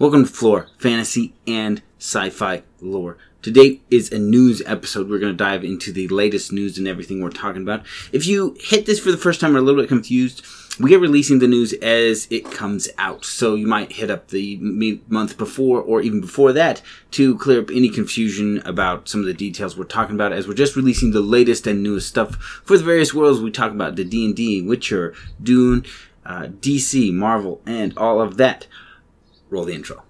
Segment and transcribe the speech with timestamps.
[0.00, 3.18] Welcome to Flore, Fantasy and Sci-Fi Lore.
[3.42, 5.10] Today is a news episode.
[5.10, 7.84] We're going to dive into the latest news and everything we're talking about.
[8.12, 10.46] If you hit this for the first time or a little bit confused,
[10.78, 13.24] we are releasing the news as it comes out.
[13.24, 16.80] So you might hit up the month before or even before that
[17.10, 20.54] to clear up any confusion about some of the details we're talking about as we're
[20.54, 23.96] just releasing the latest and newest stuff for the various worlds we talk about.
[23.96, 25.12] The D&D, Witcher,
[25.42, 25.84] Dune,
[26.24, 28.68] uh, DC, Marvel, and all of that.
[29.50, 30.02] Roll the intro.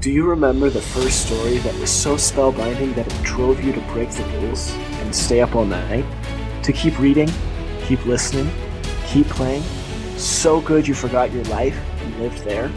[0.00, 3.80] Do you remember the first story that was so spellbinding that it drove you to
[3.92, 6.04] break the rules and stay up all night?
[6.62, 7.28] To keep reading,
[7.82, 8.48] keep listening,
[9.08, 9.62] keep playing?
[10.18, 12.70] So good you forgot your life and lived there?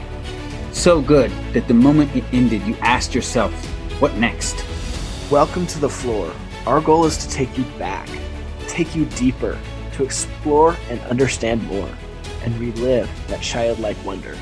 [0.71, 3.53] So good that the moment it ended, you asked yourself,
[3.99, 4.55] what next?
[5.29, 6.33] Welcome to the floor.
[6.65, 8.07] Our goal is to take you back,
[8.67, 9.59] take you deeper,
[9.93, 11.89] to explore and understand more,
[12.43, 14.37] and relive that childlike wonder.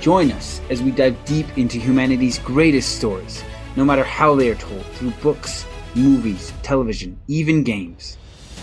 [0.00, 3.42] Join us as we dive deep into humanity's greatest stories,
[3.74, 8.16] no matter how they are told through books, movies, television, even games.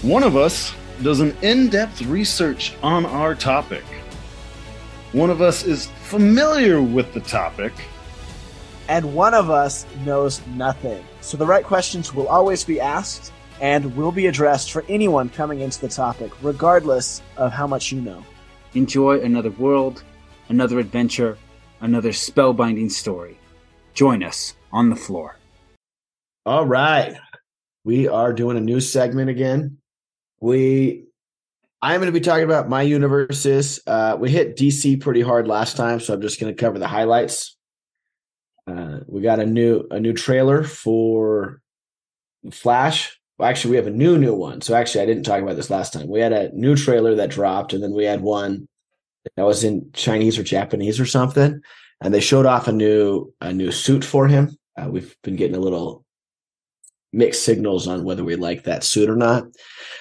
[0.03, 3.83] One of us does an in depth research on our topic.
[5.13, 7.73] One of us is familiar with the topic.
[8.89, 11.03] And one of us knows nothing.
[11.21, 15.61] So the right questions will always be asked and will be addressed for anyone coming
[15.61, 18.25] into the topic, regardless of how much you know.
[18.73, 20.03] Enjoy another world,
[20.49, 21.37] another adventure,
[21.81, 23.39] another spellbinding story.
[23.93, 25.37] Join us on the floor.
[26.45, 27.15] All right.
[27.85, 29.77] We are doing a new segment again.
[30.43, 31.05] We
[31.81, 33.79] I'm going to be talking about my universes.
[33.87, 36.87] Uh, we hit DC pretty hard last time, so I'm just going to cover the
[36.87, 37.55] highlights.
[38.67, 41.61] Uh, we got a new a new trailer for
[42.51, 43.17] Flash.
[43.37, 44.59] Well, actually, we have a new new one.
[44.59, 46.09] So actually, I didn't talk about this last time.
[46.09, 48.67] We had a new trailer that dropped, and then we had one
[49.37, 51.61] that was in Chinese or Japanese or something,
[52.01, 54.57] and they showed off a new a new suit for him.
[54.77, 56.02] Uh, we've been getting a little
[57.13, 59.45] mixed signals on whether we like that suit or not.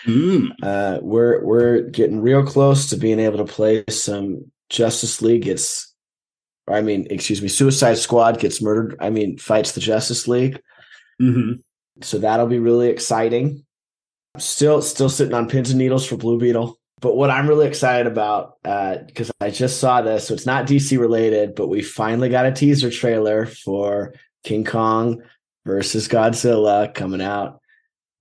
[0.07, 0.51] Mm.
[0.63, 5.95] Uh, we're we're getting real close to being able to play some Justice League gets.
[6.69, 8.97] I mean, excuse me, Suicide Squad gets murdered.
[9.01, 10.61] I mean, fights the Justice League.
[11.21, 11.61] Mm-hmm.
[12.03, 13.65] So that'll be really exciting.
[14.39, 16.79] Still, still sitting on pins and needles for Blue Beetle.
[17.01, 20.99] But what I'm really excited about, because I just saw this, so it's not DC
[20.99, 25.21] related, but we finally got a teaser trailer for King Kong
[25.65, 27.61] versus Godzilla coming out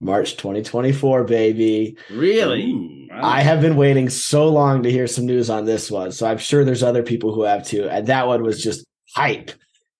[0.01, 1.95] March 2024, baby.
[2.09, 3.07] Really?
[3.13, 6.11] I have been waiting so long to hear some news on this one.
[6.11, 7.87] So I'm sure there's other people who have too.
[7.87, 8.85] And that one was just
[9.15, 9.51] hype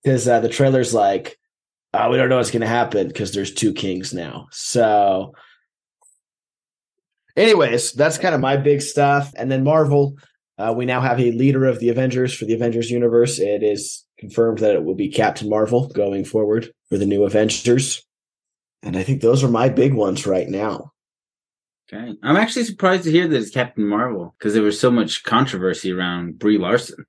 [0.04, 1.38] because uh, the trailer's like,
[1.94, 4.48] uh, we don't know what's going to happen because there's two kings now.
[4.52, 5.34] So,
[7.36, 9.32] anyways, that's kind of my big stuff.
[9.36, 10.16] And then Marvel,
[10.58, 13.40] uh, we now have a leader of the Avengers for the Avengers universe.
[13.40, 18.04] It is confirmed that it will be Captain Marvel going forward for the new Avengers.
[18.84, 20.92] And I think those are my big ones right now.
[21.92, 22.14] Okay.
[22.22, 25.92] I'm actually surprised to hear that it's Captain Marvel because there was so much controversy
[25.92, 27.06] around Brie Larson.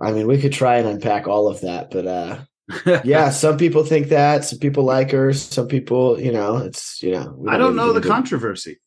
[0.00, 2.38] I mean, we could try and unpack all of that, but uh
[3.04, 7.10] yeah, some people think that, some people like her, some people, you know, it's you
[7.10, 8.80] know, I don't know the into- controversy.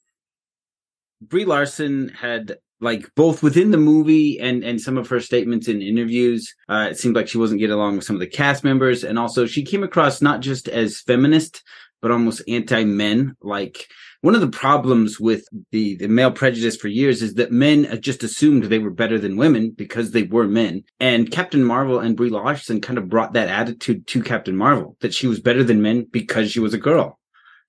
[1.22, 5.82] Brie Larson had like both within the movie and and some of her statements in
[5.82, 9.04] interviews uh it seemed like she wasn't getting along with some of the cast members.
[9.04, 11.64] And also she came across not just as feminist
[12.02, 13.36] but almost anti-men.
[13.42, 13.88] Like
[14.22, 17.96] one of the problems with the the male prejudice for years is that men uh,
[17.96, 20.84] just assumed they were better than women because they were men.
[21.00, 25.14] And Captain Marvel and Brie Larson kind of brought that attitude to Captain Marvel that
[25.14, 27.20] she was better than men because she was a girl.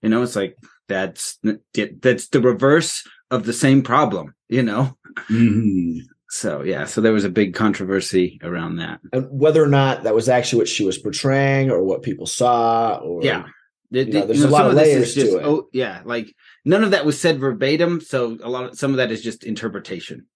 [0.03, 0.57] You know it's like
[0.89, 1.39] that's
[1.73, 4.97] that's the reverse of the same problem you know
[5.31, 5.99] mm-hmm.
[6.31, 10.15] so yeah so there was a big controversy around that and whether or not that
[10.15, 13.45] was actually what she was portraying or what people saw or yeah
[13.91, 15.45] The- You know, there's you a lot of this is layers to it.
[15.45, 16.33] oh yeah like
[16.65, 19.45] none of that was said verbatim so a lot of some of that is just
[19.45, 20.27] interpretation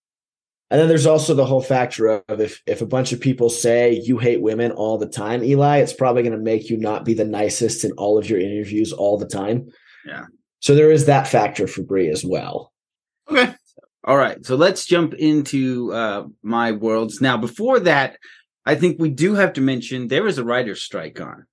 [0.70, 4.00] And then there's also the whole factor of if if a bunch of people say
[4.08, 7.14] you hate women all the time, Eli, it's probably going to make you not be
[7.14, 9.66] the nicest in all of your interviews all the time.
[10.06, 10.26] Yeah.
[10.60, 12.70] So there is that factor for Brie as well.
[13.30, 13.54] Okay.
[14.04, 14.44] All right.
[14.44, 17.20] So let's jump into uh, my worlds.
[17.20, 18.16] Now, before that,
[18.66, 21.46] I think we do have to mention there is a writer's strike on.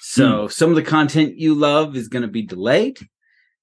[0.00, 2.98] So some of the content you love is going to be delayed.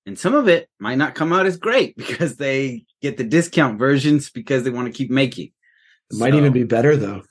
[0.06, 3.80] and some of it might not come out as great because they get the discount
[3.80, 5.52] versions because they want to keep making.
[6.12, 7.24] It might even be better though.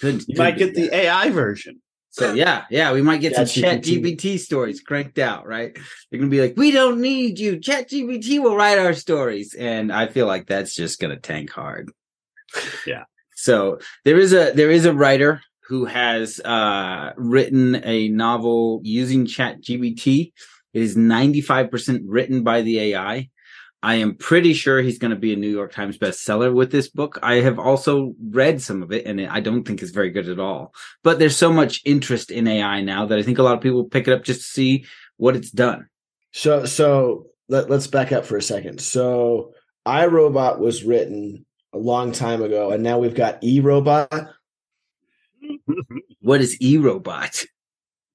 [0.00, 0.64] could- You could might be.
[0.66, 1.80] get the AI version.
[2.16, 4.16] So yeah, yeah, we might get some Chat ChatGPT.
[4.16, 5.76] GPT stories cranked out, right?
[6.10, 7.60] They're gonna be like, "We don't need you.
[7.60, 11.90] Chat GPT will write our stories," and I feel like that's just gonna tank hard.
[12.86, 13.04] Yeah.
[13.34, 19.26] So there is a there is a writer who has uh, written a novel using
[19.26, 20.32] Chat GPT.
[20.72, 23.28] It is ninety five percent written by the AI.
[23.82, 26.88] I am pretty sure he's going to be a New York Times bestseller with this
[26.88, 27.18] book.
[27.22, 30.40] I have also read some of it, and I don't think it's very good at
[30.40, 33.60] all but there's so much interest in AI now that I think a lot of
[33.60, 34.86] people pick it up just to see
[35.16, 35.88] what it's done.
[36.32, 38.80] So so let, let's back up for a second.
[38.80, 39.52] So
[39.86, 44.32] iRobot was written a long time ago, and now we've got eRobot.
[46.20, 47.46] What is eRobot?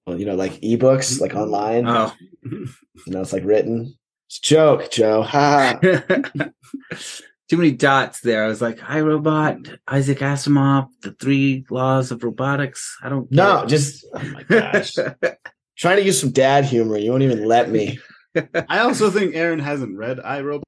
[0.05, 1.87] Well, you know, like ebooks, like online.
[1.87, 2.13] Oh,
[2.43, 2.67] You
[3.07, 3.97] know, it's like written.
[4.31, 5.23] It's a joke, Joe.
[5.23, 5.77] Ha.
[7.49, 8.45] too many dots there.
[8.45, 12.95] I was like, iRobot, Isaac Asimov, the three laws of robotics.
[13.03, 13.29] I don't.
[13.29, 14.93] no, get just oh my gosh.
[15.77, 16.97] Trying to use some dad humor.
[16.97, 17.99] You won't even let me.
[18.69, 20.61] I also think Aaron hasn't read iRobot.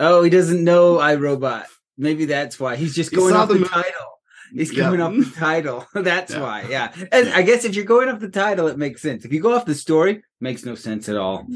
[0.00, 1.66] oh, he doesn't know iRobot.
[1.98, 4.18] Maybe that's why he's just going saw off the the, title.
[4.54, 4.84] He's Yeah.
[4.84, 5.86] coming off the title.
[5.92, 6.40] That's Yeah.
[6.40, 6.66] why.
[6.70, 6.94] Yeah.
[7.12, 9.26] And I guess if you're going off the title, it makes sense.
[9.26, 11.46] If you go off the story, makes no sense at all.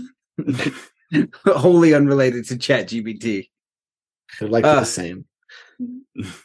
[1.47, 3.49] Wholly unrelated to Chat GPT.
[4.39, 5.27] They're like Uh, the same.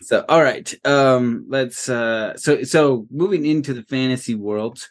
[0.02, 0.74] So all right.
[0.86, 4.88] Um let's uh so so moving into the fantasy world.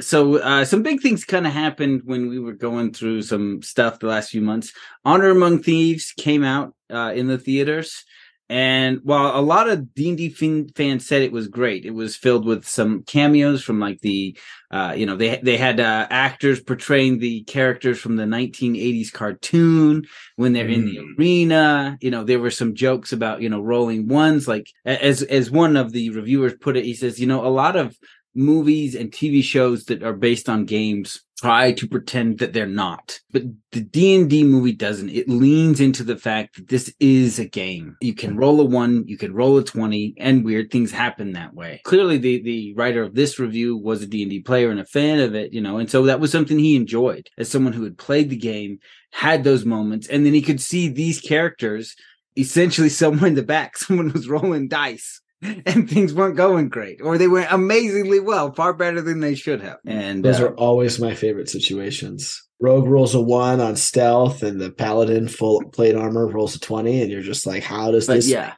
[0.00, 3.98] So uh some big things kind of happened when we were going through some stuff
[3.98, 4.72] the last few months.
[5.04, 8.04] Honor Among Thieves came out uh in the theaters.
[8.50, 10.30] And while a lot of D&D
[10.74, 14.36] fans said it was great, it was filled with some cameos from like the,
[14.72, 20.04] uh, you know, they they had uh, actors portraying the characters from the 1980s cartoon
[20.34, 21.96] when they're in the arena.
[22.00, 24.48] You know, there were some jokes about you know rolling ones.
[24.48, 27.76] Like as as one of the reviewers put it, he says, you know, a lot
[27.76, 27.96] of
[28.34, 33.18] movies and TV shows that are based on games try to pretend that they're not.
[33.30, 33.42] But
[33.72, 35.08] the D&D movie doesn't.
[35.08, 37.96] It leans into the fact that this is a game.
[38.00, 41.54] You can roll a 1, you can roll a 20 and weird things happen that
[41.54, 41.80] way.
[41.84, 45.34] Clearly the the writer of this review was a D&D player and a fan of
[45.34, 48.30] it, you know, and so that was something he enjoyed as someone who had played
[48.30, 48.78] the game,
[49.12, 51.96] had those moments and then he could see these characters
[52.36, 55.20] essentially somewhere in the back someone was rolling dice
[55.66, 59.60] and things weren't going great or they went amazingly well far better than they should
[59.60, 62.42] have and Those uh, are always my favorite situations.
[62.60, 67.00] Rogue rolls a one on stealth, and the paladin full plate armor rolls a twenty,
[67.00, 68.54] and you're just like, "How does this?" yeah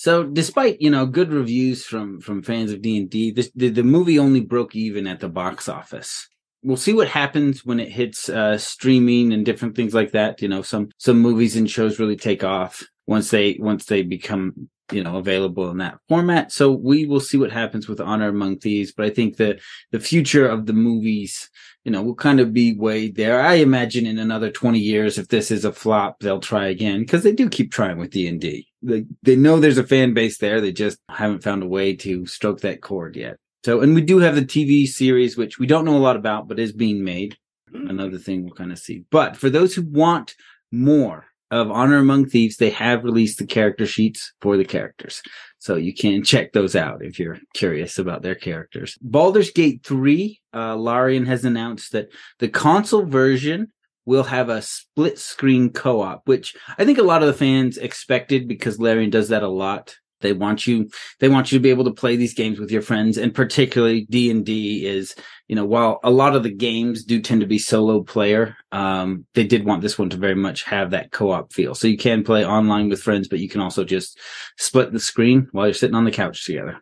[0.00, 4.18] so despite you know good reviews from from fans of d&d this, the, the movie
[4.18, 6.26] only broke even at the box office
[6.62, 10.48] we'll see what happens when it hits uh streaming and different things like that you
[10.48, 15.02] know some some movies and shows really take off once they once they become you
[15.02, 16.52] know available in that format.
[16.52, 19.60] So we will see what happens with honor among thieves but i think the
[19.90, 21.50] the future of the movies
[21.84, 23.40] you know will kind of be way there.
[23.40, 27.22] I imagine in another 20 years if this is a flop they'll try again because
[27.22, 30.72] they do keep trying with d&d they, they know there's a fan base there they
[30.72, 33.36] just haven't found a way to stroke that chord yet.
[33.64, 36.48] So and we do have the tv series which we don't know a lot about
[36.48, 37.36] but is being made.
[37.70, 37.88] Hmm.
[37.88, 39.04] Another thing we'll kind of see.
[39.10, 40.34] But for those who want
[40.70, 45.22] more of honor among thieves they have released the character sheets for the characters.
[45.58, 48.96] So you can check those out if you're curious about their characters.
[49.00, 53.68] Baldur's Gate 3 uh Larian has announced that the console version
[54.06, 58.48] will have a split screen co-op which I think a lot of the fans expected
[58.48, 61.84] because Larian does that a lot they want you they want you to be able
[61.84, 65.14] to play these games with your friends and particularly D&D is
[65.48, 69.26] you know while a lot of the games do tend to be solo player um
[69.34, 72.22] they did want this one to very much have that co-op feel so you can
[72.24, 74.18] play online with friends but you can also just
[74.58, 76.80] split the screen while you're sitting on the couch together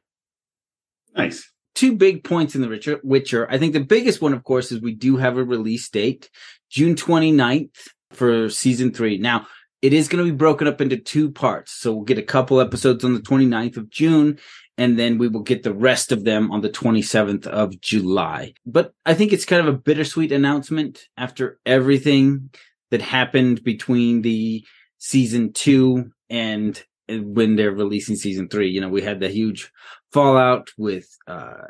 [1.17, 1.51] Nice.
[1.75, 3.01] two big points in the Witcher.
[3.03, 3.51] Witcher.
[3.51, 6.31] I think the biggest one, of course, is we do have a release date,
[6.71, 7.71] June 29th
[8.13, 9.19] for season three.
[9.19, 9.47] Now,
[9.83, 11.73] it is going to be broken up into two parts.
[11.73, 14.39] So we'll get a couple episodes on the 29th of June,
[14.77, 18.55] and then we will get the rest of them on the 27th of July.
[18.67, 22.51] But I think it's kind of a bittersweet announcement after everything
[22.91, 24.65] that happened between the
[24.99, 28.71] season two and when they're releasing season three.
[28.71, 29.71] You know, we had the huge
[30.13, 31.67] fallout with uh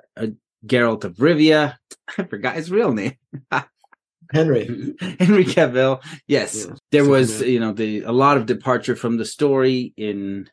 [0.67, 1.77] Geralt of Rivia.
[2.19, 3.17] I forgot his real name.
[4.33, 4.67] Henry.
[5.21, 6.03] Henry Cavill.
[6.27, 10.49] Yes, Yeah, there was you know the a lot of departure from the story in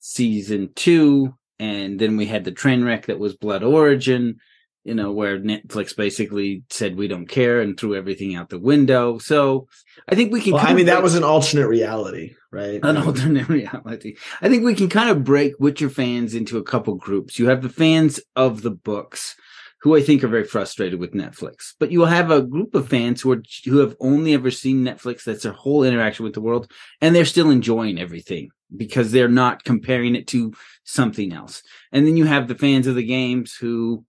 [0.00, 4.38] season two, and then we had the train wreck that was Blood Origin.
[4.84, 9.18] you know, where Netflix basically said we don't care and threw everything out the window.
[9.18, 9.66] So
[10.08, 10.54] I think we can.
[10.54, 12.80] Well, I mean, that was an alternate reality, right?
[12.82, 14.16] an alternate reality.
[14.40, 17.38] I think we can kind of break Witcher fans into a couple groups.
[17.38, 19.34] You have the fans of the books,
[19.80, 22.88] who I think are very frustrated with Netflix, but you will have a group of
[22.88, 25.24] fans who are who have only ever seen Netflix.
[25.24, 26.70] That's their whole interaction with the world,
[27.00, 30.52] and they're still enjoying everything because they're not comparing it to
[30.84, 31.62] something else.
[31.92, 34.04] And then you have the fans of the games who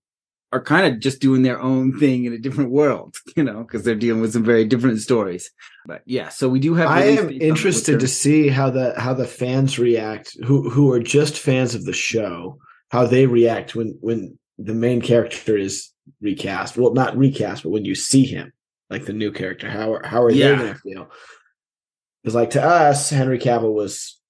[0.52, 3.84] are kind of just doing their own thing in a different world, you know, because
[3.84, 5.50] they're dealing with some very different stories.
[5.86, 6.88] But yeah, so we do have.
[6.88, 11.38] I am interested to see how the how the fans react who who are just
[11.38, 12.58] fans of the show,
[12.90, 15.90] how they react when when the main character is
[16.20, 16.76] recast.
[16.76, 18.52] Well, not recast, but when you see him,
[18.90, 20.50] like the new character, how are how are Yeah.
[20.50, 21.10] they going to feel?
[22.22, 24.20] Because like to us, Henry Cavill was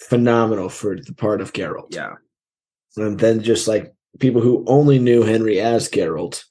[0.00, 1.94] phenomenal for the part of Geralt.
[1.94, 2.14] Yeah.
[2.96, 6.44] And then just like people who only knew Henry as Geralt,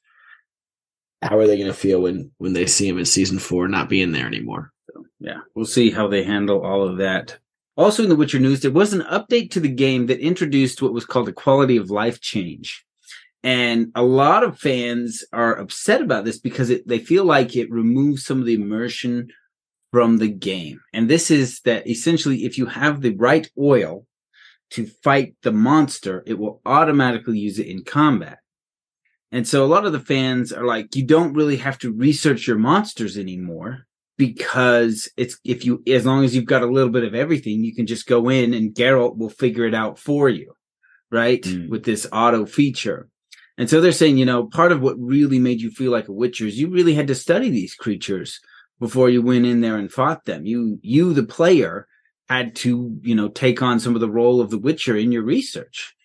[1.22, 3.90] how are they going to feel when when they see him in season four not
[3.90, 4.72] being there anymore?
[5.20, 7.38] yeah, we'll see how they handle all of that.
[7.76, 10.94] Also, in the Witcher news, there was an update to the game that introduced what
[10.94, 12.84] was called a quality of life change.
[13.48, 17.72] And a lot of fans are upset about this because it, they feel like it
[17.72, 19.30] removes some of the immersion
[19.94, 20.82] from the game.
[20.94, 24.06] And this is that essentially, if you have the right oil
[24.72, 28.40] to fight the monster, it will automatically use it in combat.
[29.32, 32.48] And so a lot of the fans are like, you don't really have to research
[32.48, 33.88] your monsters anymore
[34.18, 37.74] because it's if you as long as you've got a little bit of everything, you
[37.74, 40.52] can just go in and Geralt will figure it out for you,
[41.10, 41.44] right?
[41.44, 41.70] Mm.
[41.70, 43.08] With this auto feature.
[43.58, 46.14] And so they're saying, you know, part of what really made you feel like a
[46.14, 48.40] Witcher is you really had to study these creatures
[48.80, 50.46] before you went in there and fought them.
[50.46, 51.88] You you the player
[52.30, 55.24] had to, you know, take on some of the role of the Witcher in your
[55.24, 55.96] research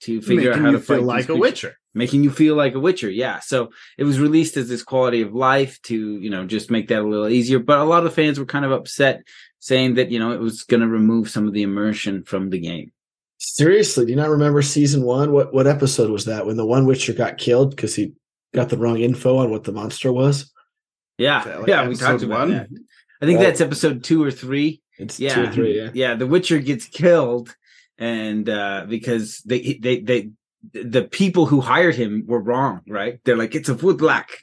[0.00, 1.76] to figure Making out how to fight feel like a creatures Witcher.
[1.94, 5.34] making you feel like a witcher yeah so it was released as this quality of
[5.34, 8.38] life to you know just make that a little easier but a lot of fans
[8.38, 9.22] were kind of upset
[9.58, 12.58] saying that you know it was going to remove some of the immersion from the
[12.58, 12.92] game
[13.42, 15.32] Seriously, do you not remember season one?
[15.32, 18.12] What what episode was that when the one Witcher got killed because he
[18.54, 20.52] got the wrong info on what the monster was?
[21.18, 22.50] yeah that like yeah we talked about one?
[22.50, 22.68] that
[23.20, 25.76] i think Well- that's episode two or three It's yeah two or three.
[25.76, 25.90] Yeah.
[25.92, 27.54] yeah the witcher gets killed
[27.98, 30.30] and uh because they they they
[30.72, 34.38] the people who hired him were wrong right they're like it's a foot black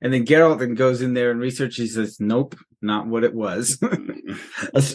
[0.00, 3.78] and then Geralt then goes in there and researches says nope not what it was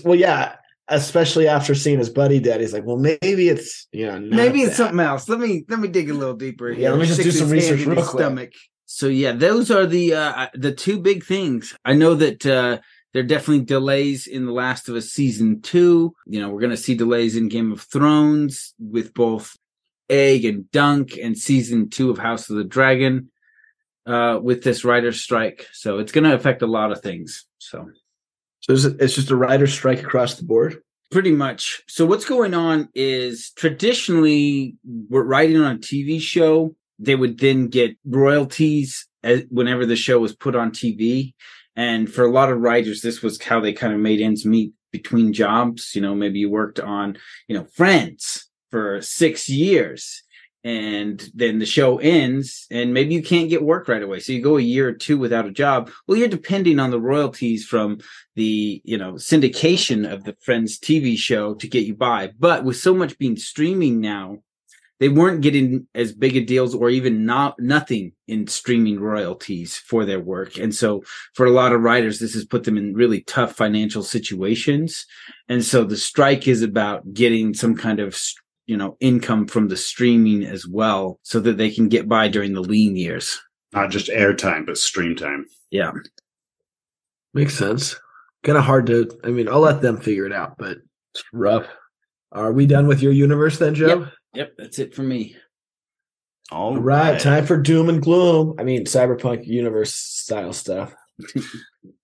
[0.03, 0.55] Well, yeah.
[0.89, 4.77] Especially after seeing his buddy dead, he's like, "Well, maybe it's you know, Maybe it's
[4.77, 4.77] that.
[4.77, 5.27] something else.
[5.27, 6.71] Let me let me dig a little deeper.
[6.71, 8.21] Yeah, let me just Stick do some research real quick.
[8.21, 8.53] Stomach.
[8.85, 11.75] So yeah, those are the uh the two big things.
[11.83, 12.79] I know that uh
[13.13, 16.13] there are definitely delays in The Last of Us season two.
[16.25, 19.57] You know, we're gonna see delays in Game of Thrones with both
[20.09, 23.29] Egg and Dunk and season two of House of the Dragon
[24.05, 25.67] uh with this writer's strike.
[25.73, 27.45] So it's gonna affect a lot of things.
[27.57, 27.89] So
[28.69, 30.81] So it's just a writer's strike across the board.
[31.09, 31.83] Pretty much.
[31.87, 34.75] So what's going on is traditionally
[35.09, 36.75] we're writing on a TV show.
[36.99, 41.33] They would then get royalties as, whenever the show was put on TV.
[41.77, 44.73] And for a lot of writers, this was how they kind of made ends meet
[44.91, 45.91] between jobs.
[45.95, 50.23] You know, maybe you worked on, you know, Friends for six years
[50.67, 54.19] and then the show ends and maybe you can't get work right away.
[54.19, 55.89] So you go a year or two without a job.
[56.05, 57.99] Well, you're depending on the royalties from
[58.35, 62.31] the you know syndication of the Friends TV show to get you by.
[62.37, 64.39] But with so much being streaming now,
[64.99, 70.03] they weren't getting as big a deals or even not nothing in streaming royalties for
[70.03, 70.57] their work.
[70.57, 71.01] And so
[71.33, 75.05] for a lot of writers, this has put them in really tough financial situations.
[75.47, 78.19] And so the strike is about getting some kind of
[78.67, 82.53] you know income from the streaming as well so that they can get by during
[82.53, 83.39] the lean years.
[83.73, 85.45] Not just airtime, but stream time.
[85.71, 85.91] Yeah.
[87.33, 87.99] Makes sense.
[88.43, 89.09] Kind of hard to.
[89.23, 90.77] I mean, I'll let them figure it out, but
[91.13, 91.65] it's rough.
[92.31, 94.07] Are we done with your universe then, Joe?
[94.33, 95.35] Yep, that's it for me.
[96.51, 98.55] All All right, time for doom and gloom.
[98.59, 100.93] I mean, cyberpunk universe style stuff.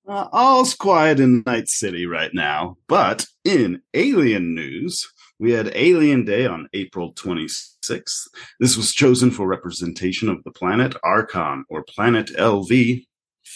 [0.05, 5.10] Uh, all's quiet in Night City right now, but in alien news,
[5.44, 8.30] we had Alien Day on April 26th.
[8.62, 13.04] This was chosen for representation of the planet Acheron or planet LV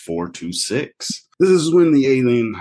[0.06, 1.27] 426.
[1.39, 2.58] This is when the alien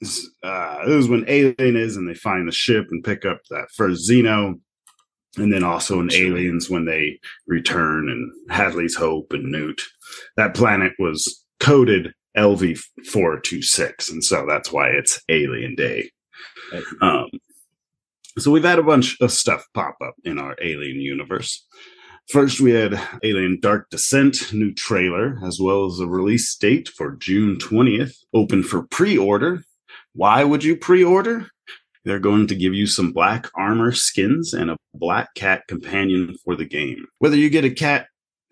[0.00, 3.38] is, uh, this is when Alien is and they find the ship and pick up
[3.50, 4.60] that first Xeno.
[5.36, 9.80] And then also in Aliens when they return and Hadley's Hope and Newt.
[10.36, 12.80] That planet was coded LV
[13.12, 16.10] four two six, and so that's why it's Alien Day.
[17.02, 17.28] Um,
[18.38, 21.66] so we've had a bunch of stuff pop up in our Alien universe.
[22.28, 27.14] First, we had Alien Dark Descent, new trailer, as well as a release date for
[27.16, 29.62] June 20th, open for pre order.
[30.12, 31.48] Why would you pre order?
[32.04, 36.56] They're going to give you some black armor skins and a black cat companion for
[36.56, 37.06] the game.
[37.18, 38.08] Whether you get a cat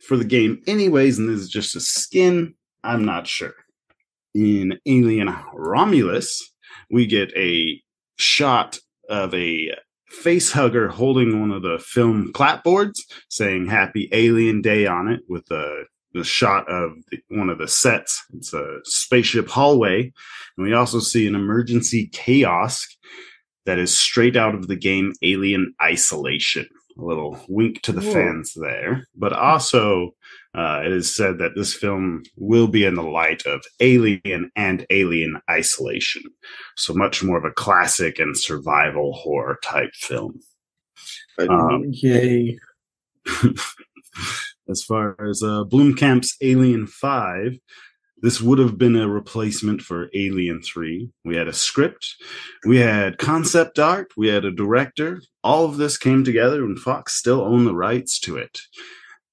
[0.07, 3.55] for the game anyways, and this is just a skin, I'm not sure.
[4.35, 6.53] In Alien Romulus,
[6.91, 7.81] we get a
[8.17, 9.71] shot of a
[10.09, 15.51] face hugger holding one of the film clapboards saying happy alien day on it with
[15.51, 15.85] a
[16.15, 18.25] the shot of the, one of the sets.
[18.35, 20.13] It's a spaceship hallway.
[20.57, 22.89] And we also see an emergency kiosk
[23.67, 26.69] that is straight out of the game Alien Isolation.
[26.97, 28.13] A little wink to the Whoa.
[28.13, 29.09] fans there.
[29.17, 30.15] But also,
[30.55, 34.87] uh, it is said that this film will be in the light of Alien and
[34.91, 36.23] Alien Isolation.
[36.77, 40.41] So much more of a classic and survival horror type film.
[41.39, 42.59] Um, Yay.
[44.69, 47.59] as far as uh, Blomkamp's Alien 5,
[48.23, 51.11] this would have been a replacement for Alien 3.
[51.25, 52.15] We had a script,
[52.65, 55.21] we had concept art, we had a director.
[55.43, 58.61] All of this came together, and Fox still owned the rights to it.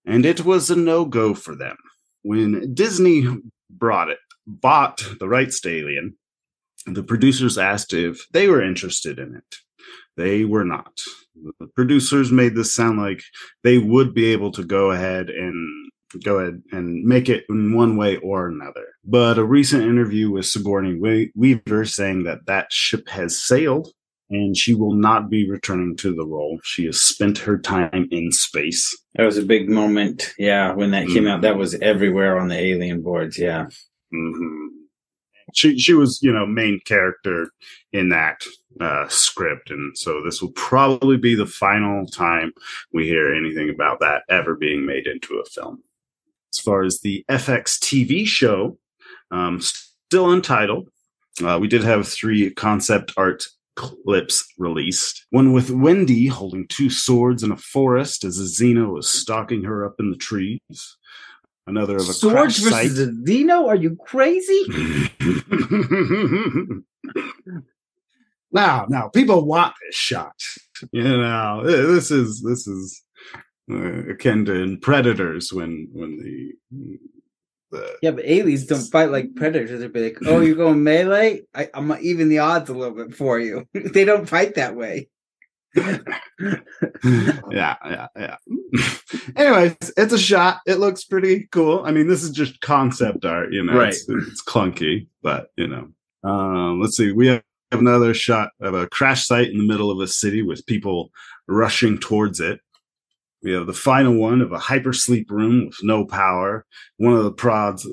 [0.06, 1.78] And it was a no go for them.
[2.24, 3.28] When Disney
[3.70, 6.18] brought it, bought the rights to Alien,
[6.86, 9.56] the producers asked if they were interested in it.
[10.18, 11.00] They were not.
[11.60, 13.22] The producers made this sound like
[13.64, 15.92] they would be able to go ahead and
[16.24, 18.86] go ahead and make it in one way or another.
[19.06, 23.94] But a recent interview with Sigourney Weaver saying that that ship has sailed
[24.32, 26.60] and she will not be returning to the role.
[26.64, 28.98] She has spent her time in space.
[29.16, 30.34] That was a big moment.
[30.40, 31.30] Yeah, when that came Mm.
[31.30, 33.38] out, that was everywhere on the alien boards.
[33.38, 33.68] Yeah.
[34.12, 34.68] hmm
[35.54, 37.52] She she was you know main character
[37.92, 38.42] in that
[38.80, 42.54] uh, script, and so this will probably be the final time
[42.94, 45.84] we hear anything about that ever being made into a film.
[46.54, 48.78] As far as the FX TV show,
[49.30, 50.88] um, still untitled.
[51.44, 53.44] Uh, we did have three concept art
[53.76, 55.26] clips released.
[55.30, 59.86] One with Wendy holding two swords in a forest as a Xeno is stalking her
[59.86, 60.98] up in the trees.
[61.68, 63.08] Another of a Swords crash versus site.
[63.08, 63.68] a Xeno?
[63.68, 64.66] Are you crazy?
[68.52, 70.34] now, now, people want this shot.
[70.92, 73.04] You know, this is this is
[73.72, 76.54] uh, akin to in Predators when when the
[77.72, 79.80] the Yeah, but aliens don't fight like predators.
[79.80, 81.42] They'd be like, "Oh, you're going melee?
[81.56, 84.76] I, I'm gonna even the odds a little bit for you." they don't fight that
[84.76, 85.10] way.
[85.76, 86.58] yeah,
[87.50, 88.36] yeah, yeah.
[89.38, 90.60] Anyways, it's a shot.
[90.68, 91.84] It looks pretty cool.
[91.86, 93.78] I mean, this is just concept art, you know.
[93.78, 93.90] Right.
[93.90, 95.88] It's, it's clunky, but you know.
[96.24, 97.12] Um, let's see.
[97.14, 100.66] We have another shot of a crash site in the middle of a city with
[100.66, 101.12] people
[101.48, 102.60] rushing towards it.
[103.44, 106.66] We have the final one of a hypersleep room with no power.
[106.98, 107.88] One of the prods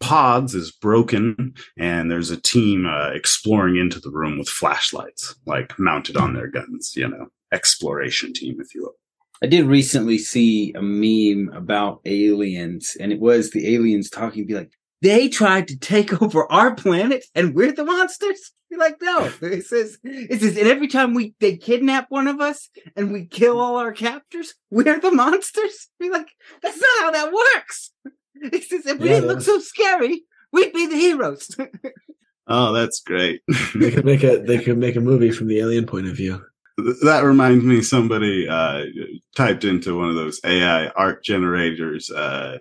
[0.00, 5.78] pods is broken and there's a team uh, exploring into the room with flashlights like
[5.78, 8.96] mounted on their guns you know exploration team if you will
[9.42, 14.54] I did recently see a meme about aliens, and it was the aliens talking, be
[14.54, 14.70] like,
[15.02, 18.52] they tried to take over our planet and we're the monsters.
[18.70, 19.30] Be like, no.
[19.42, 23.26] It says, it says, and every time we they kidnap one of us and we
[23.26, 25.88] kill all our captors, we're the monsters.
[26.00, 26.28] Be like,
[26.62, 27.92] that's not how that works.
[28.36, 31.50] It says, if we Yeah, didn't look so scary, we'd be the heroes.
[32.48, 33.42] oh that's great
[33.74, 36.42] They could make a they could make a movie from the alien point of view.
[37.04, 38.84] that reminds me somebody uh,
[39.36, 42.58] typed into one of those ai art generators uh,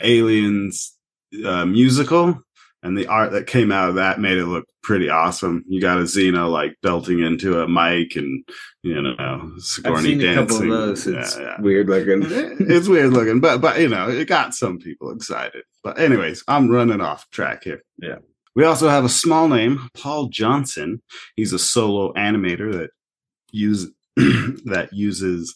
[0.00, 0.96] aliens
[1.44, 2.42] uh, musical
[2.82, 5.98] and the art that came out of that made it look pretty awesome you got
[5.98, 8.42] a xeno like belting into a mic and
[8.82, 11.14] you know Sigourney seen a couple of dancing.
[11.14, 11.60] It's Yeah, yeah.
[11.60, 12.22] weird looking.
[12.60, 15.64] it's weird looking, but but you know, it got some people excited.
[15.84, 17.82] But anyways, I'm running off track here.
[17.98, 18.16] Yeah.
[18.56, 21.02] We also have a small name, Paul Johnson.
[21.36, 22.90] He's a solo animator that
[23.52, 25.54] use that uses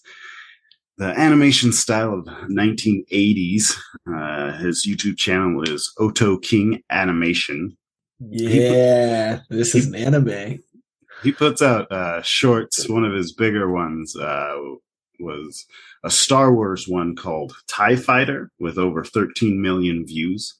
[0.96, 3.76] the animation style of 1980s.
[4.06, 7.76] Uh, his YouTube channel is OtaKing Animation.
[8.20, 10.62] Yeah, this is an anime.
[11.22, 12.88] He puts out uh, shorts.
[12.88, 14.56] One of his bigger ones uh,
[15.20, 15.66] was
[16.04, 20.54] a Star Wars one called TIE Fighter with over 13 million views.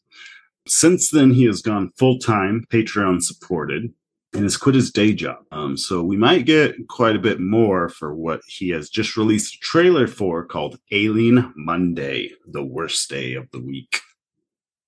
[0.67, 3.93] Since then, he has gone full time, Patreon supported,
[4.35, 5.39] and has quit his day job.
[5.53, 9.55] Um, so we might get quite a bit more for what he has just released
[9.55, 14.01] a trailer for called Alien Monday, the worst day of the week.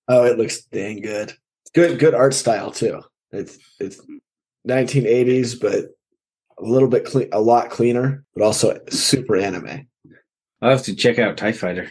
[0.09, 1.33] Oh, it looks dang good.
[1.75, 3.03] Good good art style too.
[3.33, 4.01] It's it's
[4.69, 5.87] 1980s, but
[6.59, 9.89] a little bit clean, a lot cleaner, but also super anime.
[10.63, 11.91] I'll have to check out Tie Fighter.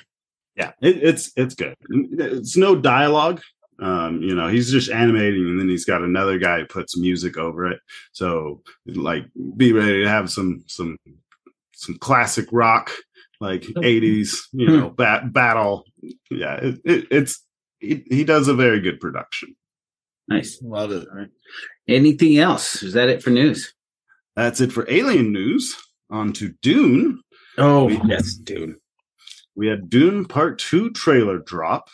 [0.55, 1.75] Yeah, it, it's it's good.
[1.89, 3.41] It's no dialogue.
[3.79, 7.37] Um, you know, he's just animating, and then he's got another guy who puts music
[7.37, 7.79] over it.
[8.13, 9.25] So, like,
[9.57, 10.97] be ready to have some some
[11.73, 12.91] some classic rock,
[13.41, 15.85] like '80s, you know, bat, battle.
[16.31, 17.43] Yeah, it, it, it's
[17.79, 19.55] he, he does a very good production.
[20.27, 20.59] Nice.
[20.63, 21.07] Love it.
[21.87, 22.81] Anything else?
[22.81, 23.73] Is that it for news?
[24.35, 25.75] That's it for Alien news.
[26.09, 27.21] On to Dune.
[27.57, 28.77] Oh, We- yes, dune
[29.55, 31.89] We had Dune Part 2 trailer drop.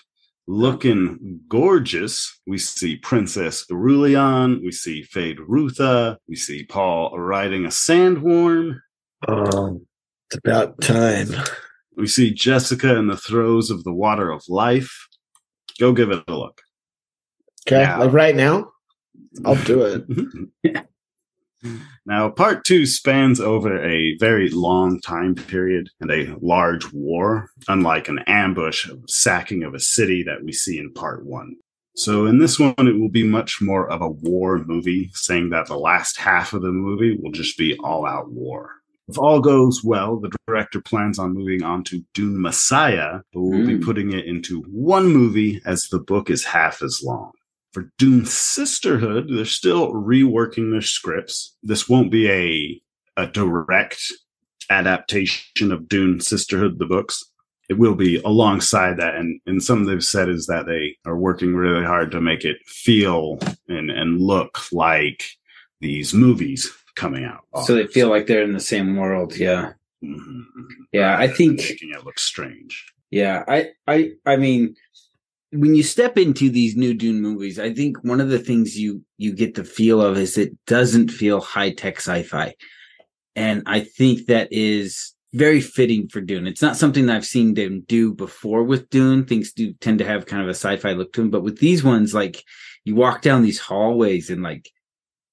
[0.48, 2.40] Looking gorgeous.
[2.48, 4.62] We see Princess Irulan.
[4.64, 6.18] We see Feyd-Rautha.
[6.28, 8.80] We see Paul riding a sandworm.
[9.28, 9.86] Um,
[10.30, 11.28] it's about time.
[11.96, 14.92] We see Jessica in the throes of the water of life.
[15.80, 16.62] Go give it a look.
[17.68, 17.98] Okay, Yeah.
[17.98, 18.72] like right now,
[19.46, 20.86] I'll do it.
[22.06, 28.10] Now, part two spans over a very long time period and a large war, unlike
[28.10, 31.56] an ambush of sacking of a city that we see in part one.
[31.96, 35.68] So, in this one, it will be much more of a war movie, saying that
[35.68, 38.72] the last half of the movie will just be all out war.
[39.08, 43.68] If all goes well, the director plans on moving on to Dune Messiah, but we'll
[43.68, 43.84] be Mm.
[43.84, 47.32] putting it into one movie as the book is half as long.
[47.72, 51.56] For Dune Sisterhood, they're still reworking their scripts.
[51.64, 52.82] This won't be a
[53.18, 54.02] a direct
[54.70, 57.24] adaptation of Dune Sisterhood, the books.
[57.70, 61.56] It will be alongside that, and and something they've said is that they are working
[61.56, 65.24] really hard to make it feel and and look like
[65.80, 67.42] these movies coming out.
[67.66, 69.36] So they feel like they're in the same world.
[69.38, 69.74] Yeah.
[70.04, 70.44] Mhm.
[70.92, 72.86] Yeah, I think- making it look strange.
[73.12, 74.76] Yeah, I, I, I mean,
[75.52, 79.04] when you step into these new Dune movies, I think one of the things you
[79.18, 82.54] you get the feel of is it doesn't feel high tech sci-fi,
[83.36, 86.48] and I think that is very fitting for Dune.
[86.48, 89.26] It's not something that I've seen them do before with Dune.
[89.26, 91.84] Things do tend to have kind of a sci-fi look to them, but with these
[91.84, 92.44] ones, like
[92.84, 94.70] you walk down these hallways and like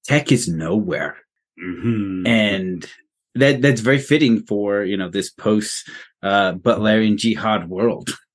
[0.05, 1.17] tech is nowhere
[1.61, 2.25] Mhm.
[2.25, 2.89] and
[3.35, 5.89] that that's very fitting for you know this post
[6.23, 8.09] uh butlerian jihad world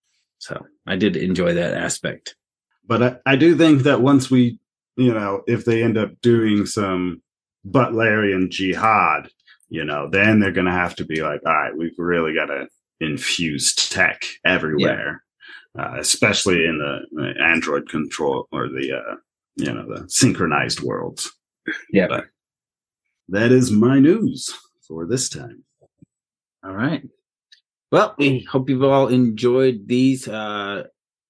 [0.44, 2.36] so i did enjoy that aspect.
[2.86, 4.58] But I, I do think that once we,
[4.96, 7.22] you know, if they end up doing some
[7.66, 9.28] Butlerian jihad,
[9.68, 12.46] you know, then they're going to have to be like, all right, we've really got
[12.46, 12.68] to
[13.00, 15.24] infuse tech everywhere,
[15.78, 19.16] uh, especially in the Android control or the, uh,
[19.56, 21.32] you know, the synchronized worlds.
[21.90, 22.06] yeah.
[22.08, 22.26] But
[23.28, 24.54] that is my news
[24.86, 25.64] for this time.
[26.62, 27.02] all right
[27.94, 30.82] well we hope you've all enjoyed these uh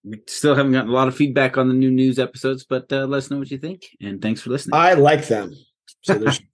[0.03, 3.05] we still haven't gotten a lot of feedback on the new news episodes but uh
[3.05, 5.53] let us know what you think and thanks for listening I like them.
[6.03, 6.41] So there's